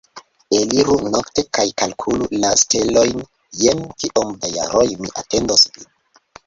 [0.59, 3.23] Eliru nokte kaj kalkulu la stelojn
[3.65, 5.91] jen kiom da jaroj mi atendos vin